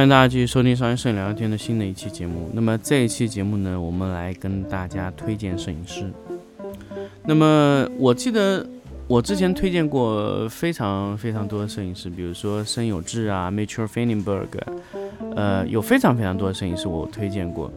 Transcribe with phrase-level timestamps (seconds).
[0.00, 2.48] 欢迎大家继续收听商业摄影聊天的新的一期节目。
[2.54, 6.10] 那么这一期节目呢，我们来跟大家推荐摄影师。
[7.26, 8.66] 那么我记得。
[9.06, 14.58] 我之前推荐过非常非常多的摄影师，比如说申有志啊 m a t u r e f e n i n b e r g
[15.36, 17.70] 呃，有非常非常多的摄影师我推荐过。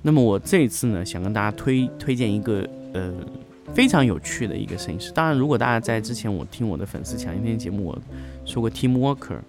[0.00, 3.12] 那么我这一次呢，想跟大家推推荐一个呃
[3.74, 5.10] 非常有趣的一个摄影师。
[5.10, 7.98] 当然，如果大家在之前我听我的粉丝抢一天节目，我
[8.46, 9.40] 说过 Tim Walker，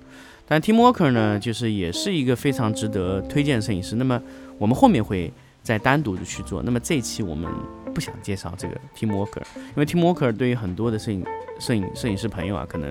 [0.51, 3.95] 但 Tim Walker 呢，就是也是一个非常值得推荐的摄影师。
[3.95, 4.21] 那么
[4.57, 5.31] 我们后面会
[5.63, 6.61] 再单独的去做。
[6.61, 7.49] 那么这一期我们。
[7.93, 11.25] 不想介绍这个 Tim Walker，因为 Tim Walker 对于很多的摄影、
[11.59, 12.89] 摄影、摄影师朋友啊，可能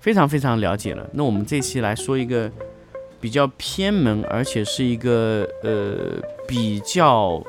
[0.00, 1.08] 非常非常了解了。
[1.12, 2.50] 那我们这期来说一个
[3.20, 7.40] 比较偏门，而且是一个呃比较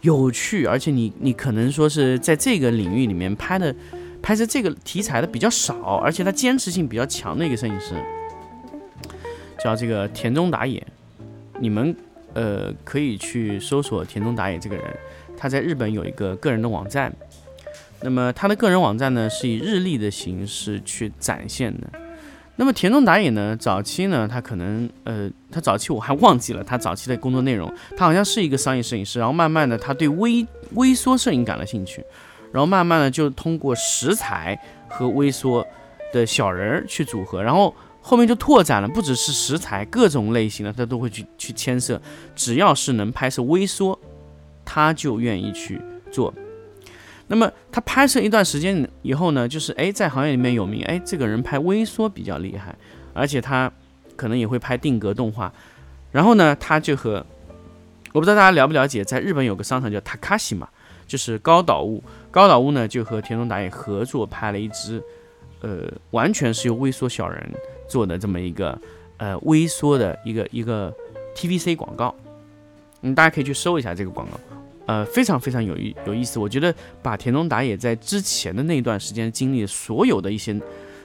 [0.00, 3.72] 有趣，而且你你可能说是在这个领域里面拍的
[4.20, 7.94] 拍摄这个题材的比较少，而且他坚持性比较强的一个摄影师，
[9.62, 10.84] 叫这个田中达也。
[11.60, 11.94] 你们
[12.34, 14.84] 呃可以去搜索田中达也这个人。
[15.36, 17.12] 他在日本有一个个人的网站，
[18.00, 21.88] 那么他的个人网站呢是以日历的形式去展现的。
[22.56, 32.04] 那么田中达也呢，早期呢他可能呃，他早期我还忘记了他早期的工作内容，他好像是一个商业摄影师，然后慢慢的他对微微缩摄影感了兴趣，
[32.52, 35.66] 然后慢慢的就通过食材和微缩
[36.12, 41.98] 的小人儿去组合，然后后面就拓展了，不只是食材，各种类型的他都会去去牵涉，
[42.36, 43.98] 只要是能拍摄微缩。
[44.64, 45.78] 他就愿意去
[46.12, 46.32] 做，
[47.26, 52.74] 那么他拍摄一段时间以后呢，就是哎，在行业里面有名，哎，这个人拍微缩比较厉害，
[53.12, 53.70] 而且他
[54.14, 55.52] 可能也会拍定格动画，
[56.12, 57.26] 然后呢，他就和
[58.12, 60.68] 我不知道大家了不了解，在日本有个商场叫 Takashi 嘛，
[61.06, 65.02] 就是高岛屋，高岛屋呢就和田中达也合作拍了一支，
[65.60, 67.52] 呃，完全是由微缩小人
[67.92, 68.80] 做的这么一个
[69.18, 70.90] 呃微缩的一个一个
[71.36, 72.14] TVC 广告，
[73.02, 74.40] 嗯，大家可以去搜一下这个广告。
[74.86, 80.58] 呃，非常非常有意有意思，我觉得把田中达也在之前的那段时间经历所有的一些，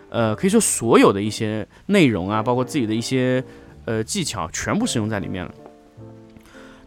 [0.09, 3.43] 呃，可以说所有的一些内容啊，包括自己的一些
[3.85, 5.53] 呃技巧，全部使用在里面了。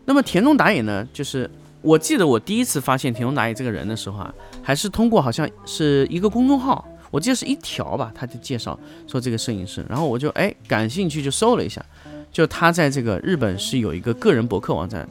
[0.05, 1.49] 那么田中达也呢，就是
[1.81, 11.85] 我记得我第一次发现田中达也这个人的时候啊，还是通过好像是一个公众号，我记得是一条吧，他就介绍说这个摄影师，然后我就哎感兴趣就搜了一下，
[12.33, 15.09] 就他在这个日本是有一个个人博客网站。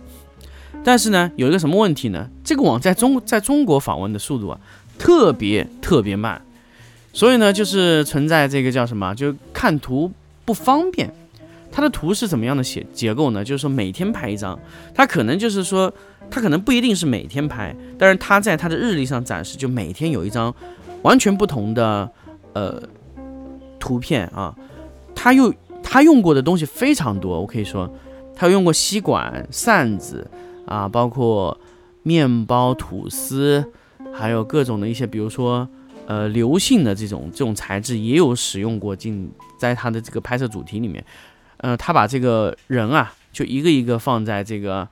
[0.84, 2.30] 但是呢，有一个什么问题呢？
[2.44, 4.60] 这个网在中在中国访问的速度啊，
[4.98, 6.42] 特别特别慢，
[7.12, 10.12] 所以呢，就是存在这个叫什么，就看图
[10.46, 11.14] 不方便。
[11.72, 13.44] 它的图是怎么样的写结构呢？
[13.44, 14.58] 就是说每天拍一张，
[14.96, 15.94] 它可能就是说，
[16.32, 20.54] 它可能不一定是每天拍，但是它在它的日历上展示，就每天有一张
[21.04, 22.10] 完全不同的
[22.54, 22.82] 呃
[23.80, 24.56] 图片啊。
[25.16, 27.90] 他又他用过的东西非常多，我可以说，
[28.36, 30.30] 他用过吸管、扇子。
[30.66, 31.60] 啊，包括
[32.04, 33.66] 面包、吐司，
[34.14, 35.68] 还有各种的一些，比如说，
[36.06, 41.04] 呃，流性的这种这种材质也有使用过进在他的这个拍摄主题里面。
[41.58, 44.88] 呃，他把这个人啊，就一个一个放在这个，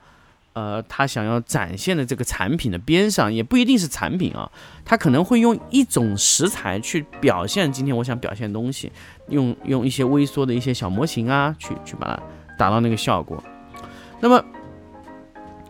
[0.57, 4.49] 呃，他想要展现的这个产品的边上，也不一定是产品啊，
[4.83, 8.91] 他可能会用一种食材去表现今天我想表现的东西，
[9.29, 12.23] 用用一些微缩的一些小模型啊，去去把它
[12.57, 13.43] 达到那个效果。
[14.19, 14.43] 那么。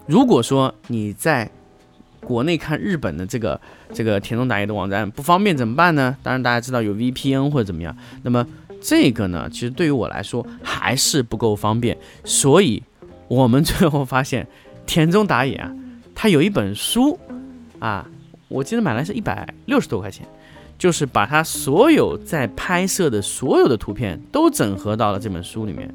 [0.10, 1.52] 如果说你在
[2.22, 3.60] 国内看日本的这个
[3.92, 6.16] 这个田中打野的网站不方便怎么办呢？
[6.24, 7.94] 当然大家知道有 VPN 或者怎么样。
[8.24, 8.48] 那么
[8.82, 11.98] 这个呢，其实对于我来说还是不够方便。
[12.24, 12.82] 所以
[13.28, 14.48] 我们最后发现
[14.88, 15.72] 田中达也啊，
[16.16, 17.20] 他有一本书
[17.78, 18.10] 啊，
[18.48, 20.26] 我记得买来是一百六十多块钱，
[20.80, 25.94] 就是把他所有在拍摄的所有的图片都整合到了这本书里面。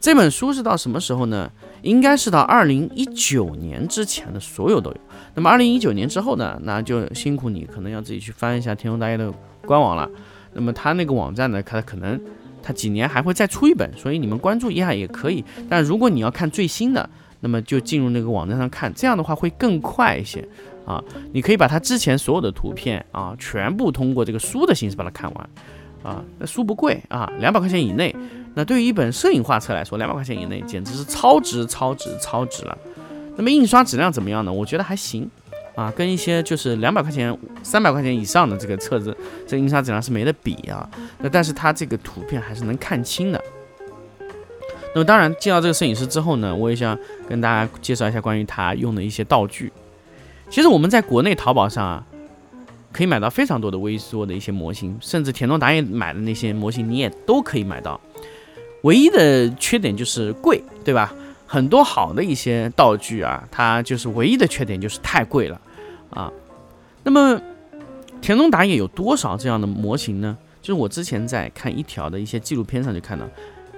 [0.00, 1.50] 这本书是到什么时候呢？
[1.82, 4.96] 应该是到二零一九年之前的所有都有。
[5.34, 6.58] 那么二零一九年之后呢？
[6.64, 9.30] 那就辛苦你，可能要自己去翻一下天中大业的
[9.66, 10.08] 官网了。
[10.54, 12.18] 那么他那个网站呢，他可能
[12.62, 15.44] 他几年还会再出一本，所以你们关注一下也可以。
[15.68, 17.08] 但如果你要看最新的，
[17.40, 20.46] 那么就进入那个网站上看，这样的话会更快一些
[20.84, 21.02] 啊。
[21.32, 25.50] 你可以把它之前所有的图片啊，全部通过这个书的形式把它看完
[26.02, 26.22] 啊。
[26.38, 28.14] 那书不贵啊，两百块钱以内。
[28.54, 32.76] 那对于一本摄影画册来说，两百块钱以内简直是超值、超值、超值了。
[33.36, 34.52] 那么印刷质量怎么样呢？
[34.52, 35.30] 我觉得还行
[35.76, 39.16] 啊，跟一些就是两百块钱、三百块钱以上的这个册子，
[39.46, 40.86] 这印刷质量是没得比啊。
[41.20, 43.42] 那但是它这个图片还是能看清的。
[44.92, 46.98] 那么当然，见到这个摄影师之后呢，我也想
[47.28, 49.72] 跟大家介绍一下关于他用的一些道具。
[50.48, 52.04] 其实我们在国内淘宝上啊，
[52.90, 58.00] 可以买到非常多的微缩的一些模型，甚至田中达也买的那些模型，你也都可以买到。
[58.82, 61.14] 唯一的缺点就是贵，对吧？
[61.46, 65.60] 很多好的一些道具啊，它就是唯一的缺点就是太贵了
[66.10, 66.32] 啊。
[67.04, 67.40] 那么
[68.20, 70.36] 田中达也有多少这样的模型呢？
[70.60, 73.24] 就是我之前在看一条的一些纪录片上就看到。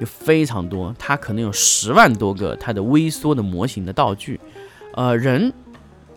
[0.04, 4.40] 非常多，它可能有十万多个它的微缩的模型的道具，
[4.94, 5.52] 呃，人、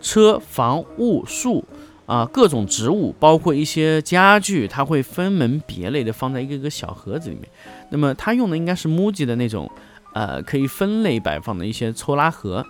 [0.00, 1.64] 车、房、物、树
[2.06, 7.48] 啊，各种植物，包括一些家具，它会分门别类的放在一个个小盒子里面。
[7.90, 9.70] 那么它用的应该是 MUJI 的那种，
[10.12, 12.64] 呃，可以分类摆放的一些抽拉盒。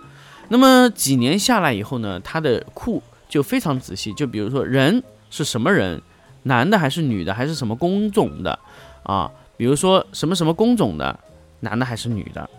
[0.49, 6.01] 那么几年下来以后呢，它的库就非常仔细，就比如说人是什么人，
[6.43, 8.57] 男的还是女的，还是什么工种的
[9.03, 9.29] 啊？
[9.57, 11.19] 比如说什么什么工种的，
[11.59, 12.49] 男的还是女的，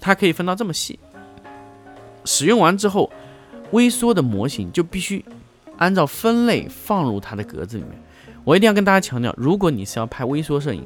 [0.00, 0.98] 它可以分到这么细。
[2.24, 3.10] 使用完之后，
[3.70, 5.24] 微缩的模型就必须
[5.76, 7.92] 按照分类放入它的格子里面。
[8.44, 10.82] 我一定要跟大家强调，如果你是要拍微缩摄影，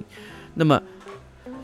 [0.55, 0.83] 那么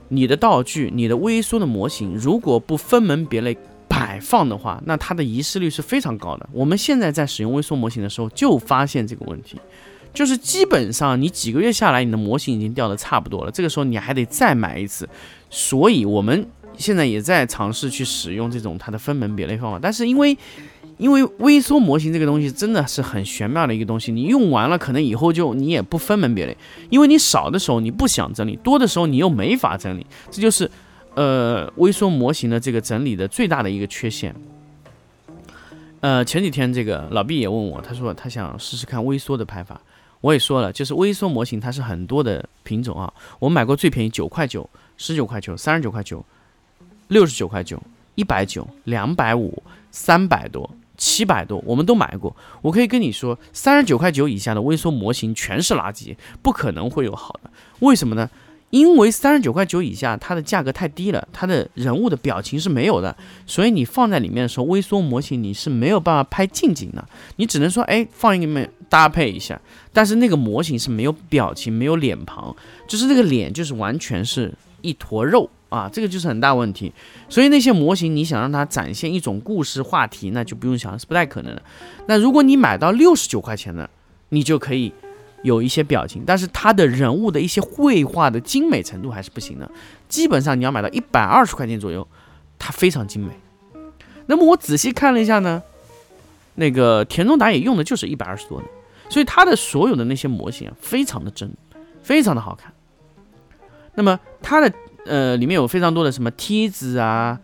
[0.08, 3.58] 你的道具、你的微缩的模型如果不分门别类
[3.88, 6.48] 摆放的话，那它的遗失率是非常高的。
[6.52, 9.60] 我们现在在使用微缩模型的时候就发现这个问题。
[10.14, 15.08] 就是基本上你几个月下来，你的模型已经掉的差不多了，这个时候你还得再买一次，
[15.48, 16.46] 所以我们
[16.76, 19.78] 现在也在尝试去使用这种它的分门别类方法。
[19.80, 20.36] 但是因为
[20.96, 26.56] 因为微缩模型这个东西真的是很玄妙的一个东西，你用完了可能以后就你也不分门别类，
[26.90, 30.68] 因为你少的时候你不想整理，多的时候你又没法整理，这就是
[31.14, 34.34] 呃微缩模型的这个整理的最大的一个缺陷。
[36.00, 39.80] 呃，前几天这个老毕也问我，他说他想试试看微缩的拍法。
[40.20, 43.12] 我也说了，就是微缩模型，它是很多的品种啊。
[43.38, 46.24] 我买过最便宜九块九、十九块九、三十九块九、
[47.08, 47.80] 六十九块九、
[48.14, 52.34] 一百九、两百五、三百多、七百多，我们都买过。
[52.62, 57.50] 我可以跟你说，三十九块九以下的微缩模型全是垃圾，不可能会有好的。
[57.80, 58.28] 为什么呢？
[58.70, 63.16] 因为三十九块九以下，它的价格太低了，它的人物的表情是没有的，
[63.46, 67.02] 所以你放在里面的时候，微缩模型你是没有办法拍近景的，
[67.36, 69.58] 你只能说，哎，放一个面搭配一下，
[69.92, 72.54] 但是那个模型是没有表情、没有脸庞，
[72.86, 76.92] 就是那个脸就是完全是一坨肉啊，这个就是很大问题。
[77.30, 81.62] 所以那些模型你想让它展现一种故事话题，那就不用想，是不太可能的。
[82.06, 83.88] 那如果你买到六十九块钱的，
[84.28, 84.92] 你就可以。
[85.42, 89.70] 有一些表情，但是他的人物的一些绘画的精美程度还是不行的。
[90.08, 92.06] 基本上你要买到一百二十块钱左右，
[92.58, 93.30] 它非常精美。
[94.26, 95.62] 那么我仔细看了一下呢，
[96.56, 98.66] 那个田中达也用的就是一百二十多的，
[99.08, 101.50] 所以他的所有的那些模型啊，非常的真，
[102.02, 102.72] 非常的好看。
[103.94, 104.72] 那么它的
[105.06, 107.38] 呃里面有非常多的什么梯子啊、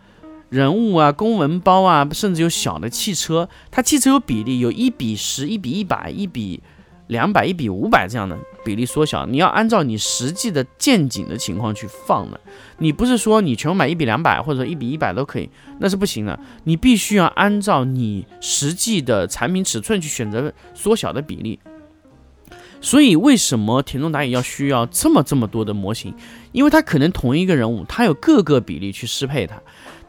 [0.49, 3.47] 人物啊、公文包啊，甚至有小的汽车。
[3.71, 6.61] 它汽车有比例，有一比十、一比一百、一比。
[7.07, 12.39] 两百一比五百这样的比例缩小，你要按照你实际的见景的情况去放的。
[12.79, 16.39] 你不是说你全部买一比两百或者一比一百都可以，那是不行的。
[16.63, 21.59] 你必须要按照你实际的产品尺寸去选择缩小的比例。
[22.81, 26.13] 所以为什么田中打野要需要这么这么多的模型？
[26.51, 29.59] 因为它可能同一个人物，它有各个比例去适配它。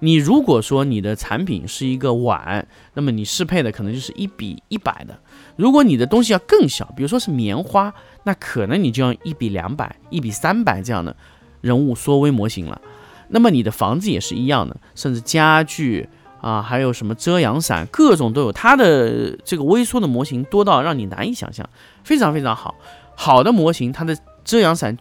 [0.00, 5.19] 你如果说你的产品是一个碗，那么你适配的可能就是一比一百的。
[5.57, 7.93] 如果你的东西要更小，比如说是棉花，
[8.25, 11.17] 那可能你就要一比两百、一比三百这样的
[11.61, 12.81] 人物缩微模型了。
[13.29, 16.09] 那么你的房子也是一样的，甚至家具
[16.41, 18.53] 啊，还有什么遮阳伞，各种都有。
[18.53, 21.69] 它的这个微缩的模型多到让你难以想象，
[22.05, 22.75] 非常非常好。
[23.17, 24.97] 好的模型，它的遮阳伞，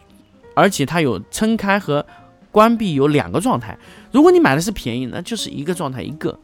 [0.54, 2.04] 而且它有撑开和
[2.56, 3.76] 关闭有两个状态。
[4.12, 6.38] 如果你买的是便宜，那就是一个状态一个。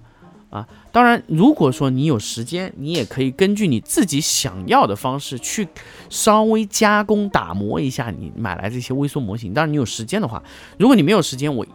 [0.51, 5.67] 啊，当然，如果说你有时间，你也可以根据你自己想要的方式去
[6.11, 9.55] 稍微加工打磨一下你买来这些微缩模型。
[9.55, 10.43] 当然，你有时间的话，
[10.79, 11.67] 如果你没有时间，我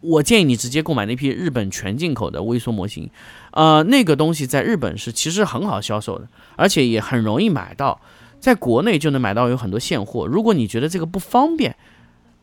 [0.00, 3.10] 我建议你直接购买那批日本全进口的微缩模型。
[3.50, 8.00] 呃，那个东西在日本是其实很好销售的，而且也很容易买到，
[8.40, 10.26] 在国内就能买到有很多现货。
[10.26, 11.76] 如果你觉得这个不方便，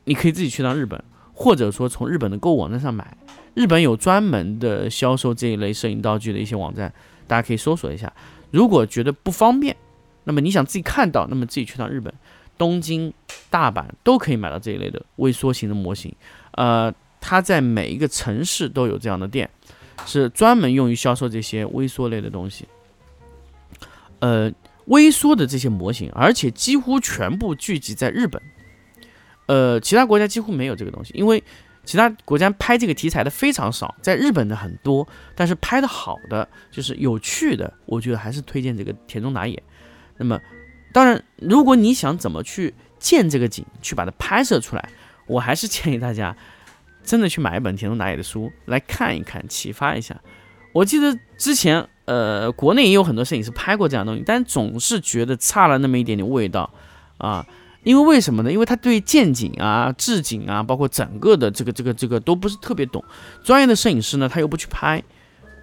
[0.03, 1.03] 你可以自己去趟日本。
[1.39, 3.17] 或者说从日本的购物网站上买。
[3.53, 6.93] 日本有专门的销售这一类摄影道具的一些网站，
[7.27, 8.11] 大家可以搜索一下。
[8.51, 9.75] 如果觉得不方便，
[10.25, 12.13] 那么你想自己看到，那么自己去趟日本、
[12.57, 13.13] 东京、
[13.49, 16.13] 大阪都可以买到这一类的微缩型的模型。
[16.51, 19.49] 呃，它在每一个城市都有这样的店，
[20.05, 22.65] 是专门用于销售这些微缩类的东西。
[24.19, 24.51] 呃，
[24.85, 28.41] 微缩的这些模型，而且几乎全部聚集在日本。
[29.49, 31.43] 呃，其他国家几乎没有这个东西，因为。
[31.85, 39.63] 其他国家拍这个题材的非常少，在日本的很多，但是拍的好的就是有趣的，我觉得还是推荐这个田中打野。
[40.17, 40.39] 那么，
[40.93, 44.89] 当然，如果你想怎么去建这个景，去把它拍摄出来，
[45.25, 46.35] 我还是建议大家
[47.01, 50.15] 真的去买一本田中打野的书来看一看，启发一下。
[50.73, 56.71] 我记得之前，呃，国内也有很多摄影师拍过这样东西，但总是觉得差了那么一点点味道
[57.17, 57.47] 啊。
[57.89, 58.51] 因为为什么呢？
[58.51, 63.03] 因为他对建景啊、置景啊，包括整个的这个、这个、这个都不是特别懂。
[63.43, 65.03] 专业的摄影师呢，他又不去拍，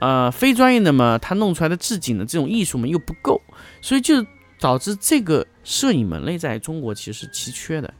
[0.00, 3.40] 呃，非专业的嘛，他弄出来的置景的这种艺术嘛又不够，
[3.80, 4.26] 所以就
[4.58, 7.94] 导致这个摄影门类在中国其实是奇缺的。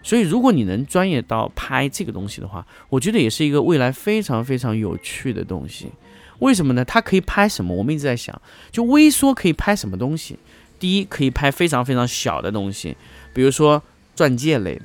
[0.00, 5.90] 所以如果你能专业到拍这个东西的话，我觉得也是一个未来非常非常有趣的东西。
[6.38, 6.84] 为什么呢？
[6.84, 7.74] 它可以拍什么？
[7.74, 10.38] 我们一直在想，就微缩可以拍什么东西？
[10.78, 12.96] 第一，可以拍非常非常小的东西。
[13.32, 13.82] 比如说
[14.14, 14.84] 钻戒类的，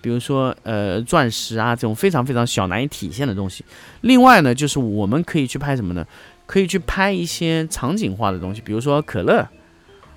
[0.00, 3.64] 比如说呃钻石啊这种非常非常小难以体现的东西。
[4.00, 6.06] 另外呢，就是我们可以去拍什么呢？
[6.46, 9.46] 可以去拍一些场景化的东西，比如说可乐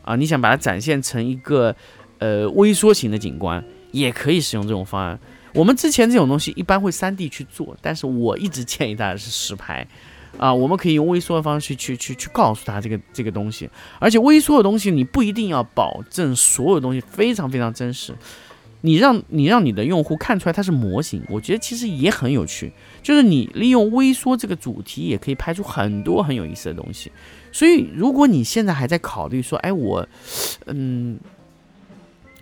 [0.04, 1.74] 啊，你想把它展现成一个
[2.18, 5.18] 呃微缩型的景观，也可以使用这种方案。
[5.54, 9.88] 我们之前这种东西一般会三 D 去做，但是我一直建议大家是实拍。
[10.38, 18.14] 啊，我们可以用微缩的方式去去去告诉他这个这个东西，而且微缩的东西你不一定要保证所有东西非常非常真实，
[18.82, 27.12] 你让你让你的用户看出来它是模型，我觉得其实也很有趣，就是你利用微缩这个主题也可以拍出很多很有意思的东西。
[27.52, 30.08] 所以如果你现在还在考虑说，哎，我，
[30.68, 31.20] 嗯。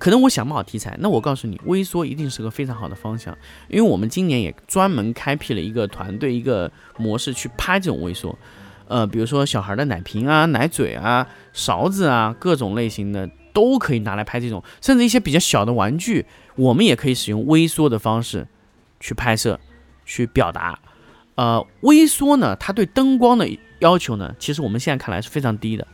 [0.03, 3.33] 可能我想不好题材，那我告诉你，微缩一定是个非常好的方向，
[3.69, 8.38] 因为我们今年也专门开辟了一个团队，一个模式去拍这种微缩，
[8.89, 16.25] 呃，比如说小孩的奶瓶啊、奶嘴啊、勺子啊，各种类型的都可以拿来拍这种，甚至一些比较小的玩具，
[16.57, 18.45] 我们也可以使用微缩的方式
[19.00, 19.57] 去拍摄、
[20.03, 20.77] 去表达。
[21.36, 23.48] 呃，微缩呢，它对灯光的
[23.79, 25.88] 要求呢，其实我们现在看来是非常低的，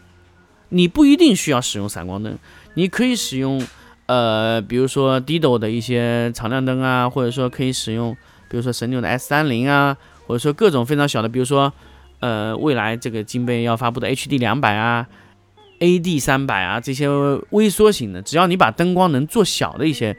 [0.69, 2.39] 你不一定需要使用闪光灯，
[2.73, 3.63] 你可以使用。
[4.09, 8.17] 呃，比如说 Dido 的一些常亮灯啊，或者说可以使用，
[8.49, 11.71] 比如说神牛的 S 三零啊，或者说各种非常小的，比如说
[12.19, 15.05] 呃，未来这个金杯要发布的 HD 两百啊
[15.79, 17.07] ，AD 三百啊，这些
[17.51, 20.17] 微缩型的，只要你把灯光能做小的一些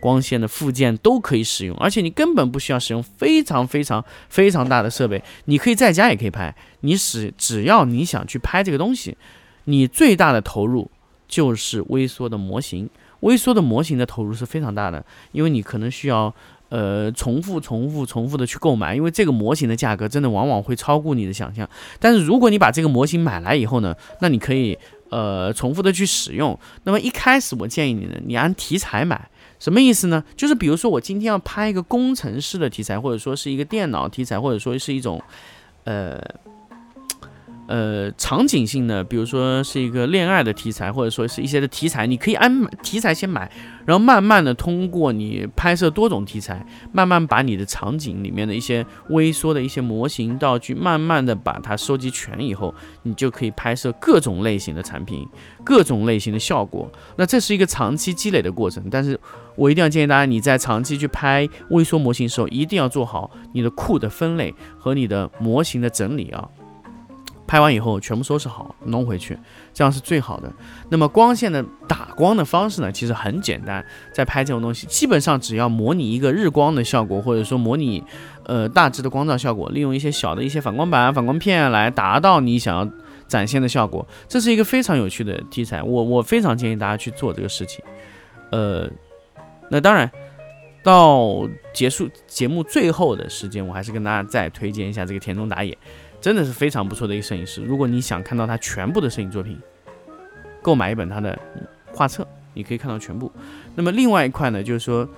[0.00, 9.16] 光线的附件都可以使用，而且你根本不需要使用非常非常非常大的设备，你可以在家也可以拍，你使只要你想去拍这个东西，
[9.64, 10.90] 你最大的投入
[11.26, 12.90] 就是微缩的模型。
[13.20, 16.34] 微缩的模型的投入是非常大的，因为你可能需要
[16.70, 21.68] 呃重复、重复、重复的去购买，因为这个模型的价格真的往往会超过你的想象。
[21.98, 24.78] 但是如果你把这个模型买来以后呢，那你可以
[25.10, 26.58] 呃重复的去使用。
[26.84, 30.24] 那么一开始我建议你呢，你按题材买，什么意思呢？
[30.36, 35.22] 就是比如说我今天要拍一个工程师的题材，或者说是一个电脑题材，或者说是一种
[35.84, 36.20] 呃。
[37.70, 43.48] 呃，场景性的，比如说是一个恋爱的题材，或者说是一些的题材，你可以按题材先买，
[43.86, 52.74] 然后慢慢的通过你拍摄多种题材，慢慢把你的场景里面的一些微缩的一些模型道具，慢慢的把它收集全以后，
[53.04, 55.24] 你就可以拍摄各种类型的产品，
[55.62, 56.90] 各种类型的效果。
[57.14, 59.16] 那这是一个长期积累的过程，但是
[59.54, 66.48] 我一定要建议大家，你在长期去拍微缩模型的时候，一定要做好你的库的分类和你的模型的整理啊。
[67.50, 69.36] 拍完以后全部收拾好，弄回去，
[69.74, 70.48] 这样是最好的。
[70.88, 72.92] 那么光线的打光的方式呢？
[72.92, 78.04] 其实很简单，在拍这种东西，基本上只要模拟一个日光的效果，或者说模拟
[78.44, 82.88] 呃大致的光照效果，利用一些小的一些反光板、反光片来达到你想要
[83.26, 85.82] 展现的效果，这是一个非常有趣的题材。
[85.82, 87.84] 我我非常建议大家去做这个事情。
[88.52, 88.88] 呃，
[89.68, 90.08] 那当然
[90.84, 95.76] 到结束节目最后的时间，我还是跟大家再推荐一下这个田中打野。
[96.20, 97.62] 真的是非常不错的一个摄影师。
[97.62, 99.58] 如果你想看到他全部的摄影作品，
[100.62, 101.38] 购买一本他的
[101.92, 103.30] 画册，你可以看到全部。
[103.74, 105.08] 那么另外一块呢，就是说，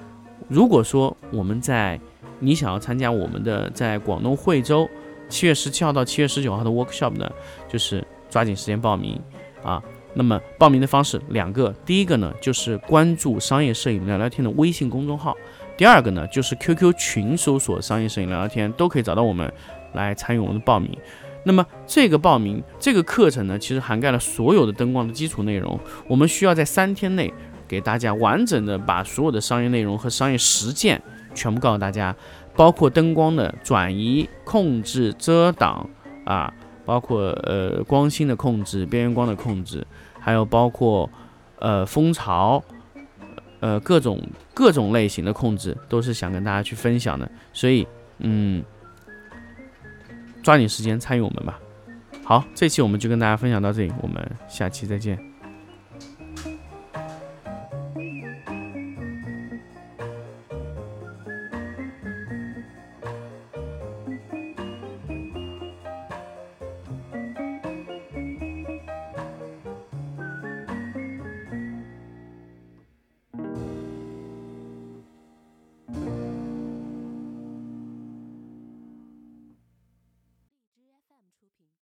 [0.49, 1.99] 如果说我们在
[2.39, 4.89] 你想要参加我们的在广东惠州
[5.29, 7.31] 七月十七号到七月十九号的 workshop 呢，
[7.69, 9.21] 就是抓紧时间报名
[9.63, 9.83] 啊。
[10.15, 15.37] 那么报名的方式两个，第一个呢就是关注商业摄影聊聊天的微信公众号。
[15.75, 19.51] 第二个呢，就是 QQ 群搜索“商业摄影聊聊天”，都可以找到我们
[19.95, 20.97] 来参与我们的报名。
[21.45, 25.77] 那么这个报名这个课程呢，其实涵盖了所有的灯光的基础内容。
[26.07, 27.35] 我们需要在三天内
[27.67, 31.03] 给大家完整的把所有的商业内容和商业实践
[31.35, 32.15] 全部告诉大家，
[32.55, 35.85] 包括灯光的转移、控制、遮挡
[36.25, 39.85] 啊，包括呃光芯的控制、边缘光的控制，
[40.21, 41.11] 还有包括
[41.59, 42.63] 呃蜂巢，
[43.59, 44.23] 呃各种
[44.55, 47.29] 各种类型的控制，都是想跟大家去分享的。
[47.53, 47.85] 所以
[48.19, 48.63] 嗯。
[50.43, 51.59] 抓紧时间参与我们吧。
[52.25, 55.32] 好，这期我们就跟大家分享到这里，我们下期再见。